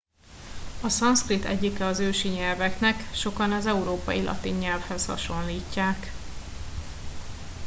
a 0.83 0.89
szanszkrit 0.89 1.45
egyike 1.45 1.85
az 1.85 1.99
ősi 1.99 2.27
nyelveknek 2.29 3.13
sokan 3.13 3.51
az 3.51 3.65
európai 3.65 4.23
latin 4.23 4.55
nyelvhez 4.55 5.05
hasonlítják 5.05 6.11